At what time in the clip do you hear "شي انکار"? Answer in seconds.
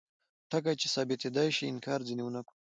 1.55-1.99